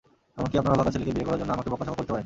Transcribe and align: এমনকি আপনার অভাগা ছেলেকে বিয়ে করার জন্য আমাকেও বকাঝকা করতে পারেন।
এমনকি 0.37 0.55
আপনার 0.59 0.73
অভাগা 0.75 0.91
ছেলেকে 0.93 1.11
বিয়ে 1.15 1.27
করার 1.27 1.39
জন্য 1.41 1.51
আমাকেও 1.55 1.71
বকাঝকা 1.73 1.97
করতে 1.99 2.11
পারেন। 2.11 2.19